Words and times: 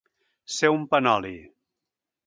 Ser 0.53 0.71
un 0.77 0.87
panoli. 0.95 1.37